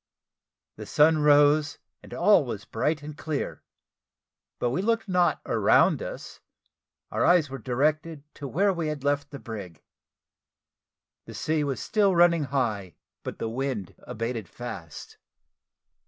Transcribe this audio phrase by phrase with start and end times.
[0.77, 3.61] The sun rose, and all was bright and clear;
[4.57, 6.39] but we looked not around us,
[7.11, 9.83] our eyes were directed to where we had left the brig.
[11.25, 15.19] The sea was still running high but the wind abated fast.